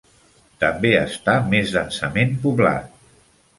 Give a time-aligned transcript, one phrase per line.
[0.63, 3.01] També està més densament poblat.